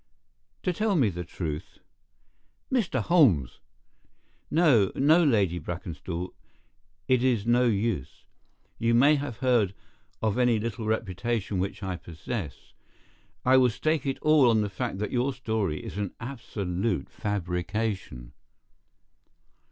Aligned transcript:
"To 0.63 0.73
tell 0.73 0.95
me 0.95 1.09
the 1.09 1.23
truth." 1.23 1.77
"Mr. 2.71 3.03
Holmes!" 3.03 3.59
"No, 4.49 4.91
no, 4.95 5.23
Lady 5.23 5.59
Brackenstall—it 5.59 7.23
is 7.23 7.45
no 7.45 7.65
use. 7.65 8.23
You 8.79 8.95
may 8.95 9.13
have 9.17 9.37
heard 9.45 9.75
of 10.19 10.39
any 10.39 10.57
little 10.59 10.87
reputation 10.87 11.59
which 11.59 11.83
I 11.83 11.97
possess. 11.97 12.73
I 13.45 13.57
will 13.57 13.69
stake 13.69 14.07
it 14.07 14.17
all 14.23 14.49
on 14.49 14.61
the 14.61 14.69
fact 14.71 14.97
that 14.97 15.11
your 15.11 15.33
story 15.33 15.85
is 15.85 15.99
an 15.99 16.15
absolute 16.19 17.07
fabrication." 17.07 18.33